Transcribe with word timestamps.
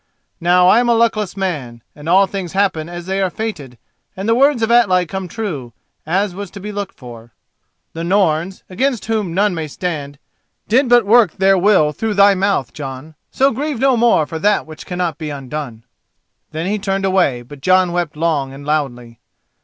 Now 0.39 0.67
I 0.67 0.79
am 0.79 0.89
a 0.89 0.95
luckless 0.95 1.37
man, 1.37 1.83
and 1.95 2.09
all 2.09 2.25
things 2.25 2.53
happen 2.53 2.89
as 2.89 3.05
they 3.05 3.21
are 3.21 3.29
fated, 3.29 3.77
and 4.17 4.27
the 4.27 4.33
words 4.33 4.63
of 4.63 4.71
Atli 4.71 5.05
come 5.05 5.27
true, 5.27 5.73
as 6.07 6.33
was 6.33 6.49
to 6.49 6.59
be 6.59 6.71
looked 6.71 6.97
for. 6.97 7.33
The 7.93 8.03
Norns, 8.03 8.63
against 8.67 9.05
whom 9.05 9.31
none 9.35 9.53
may 9.53 9.67
stand, 9.67 10.17
did 10.67 10.89
but 10.89 11.05
work 11.05 11.33
their 11.33 11.55
will 11.55 11.91
through 11.91 12.15
thy 12.15 12.33
mouth, 12.33 12.73
Jon; 12.73 13.13
so 13.29 13.51
grieve 13.51 13.77
no 13.79 13.95
more 13.95 14.25
for 14.25 14.39
that 14.39 14.65
which 14.65 14.87
cannot 14.87 15.19
be 15.19 15.29
undone." 15.29 15.83
Then 16.49 16.65
he 16.65 16.79
turned 16.79 17.05
away, 17.05 17.43
but 17.43 17.61
Jon 17.61 17.91
wept 17.91 18.17
long 18.17 18.53
and 18.53 18.65
loudly. 18.65 19.19